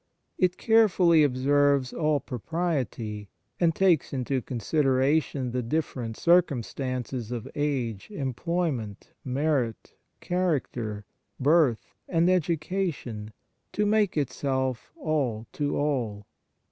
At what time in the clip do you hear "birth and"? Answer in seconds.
11.39-12.31